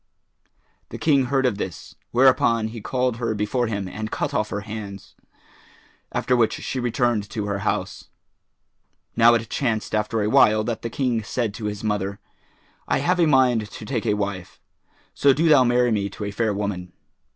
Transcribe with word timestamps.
The 0.89 0.97
King 0.97 1.25
heard 1.25 1.45
of 1.45 1.59
this; 1.59 1.93
whereupon 2.09 2.69
he 2.69 2.81
called 2.81 3.17
her 3.17 3.35
before 3.35 3.67
him 3.67 3.87
and 3.87 4.09
cut 4.09 4.33
off 4.33 4.49
her 4.49 4.61
hands, 4.61 5.13
after 6.11 6.35
which 6.35 6.53
she 6.53 6.79
returned 6.79 7.29
to 7.29 7.45
her 7.45 7.59
house. 7.59 8.09
Now 9.15 9.35
it 9.35 9.47
chanced 9.51 9.93
after 9.93 10.23
a 10.23 10.27
while 10.27 10.63
that 10.63 10.81
the 10.81 10.89
King 10.89 11.21
said 11.23 11.53
to 11.53 11.65
his 11.65 11.83
mother, 11.83 12.19
"I 12.87 12.97
have 12.97 13.19
a 13.19 13.27
mind 13.27 13.69
to 13.69 13.85
take 13.85 14.07
a 14.07 14.15
wife; 14.15 14.59
so 15.13 15.33
do 15.33 15.47
thou 15.47 15.63
marry 15.63 15.91
me 15.91 16.09
to 16.09 16.23
a 16.23 16.31
fair 16.31 16.51
woman." 16.51 16.93